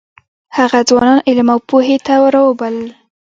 هغه 0.57 0.79
ځوانان 0.89 1.19
علم 1.27 1.47
او 1.53 1.59
پوهې 1.69 1.97
ته 2.05 2.13
راوبلل. 2.33 2.87